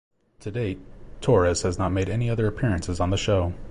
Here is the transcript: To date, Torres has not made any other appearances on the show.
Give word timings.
To 0.39 0.49
date, 0.49 0.79
Torres 1.21 1.61
has 1.61 1.77
not 1.77 1.91
made 1.91 2.09
any 2.09 2.27
other 2.27 2.47
appearances 2.47 2.99
on 2.99 3.11
the 3.11 3.17
show. 3.17 3.53